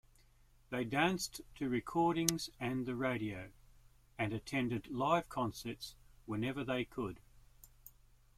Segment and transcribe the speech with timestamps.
[0.71, 3.51] They danced to recordings and the radio,
[4.17, 5.93] and attended live concerts
[6.25, 7.19] whenever they could.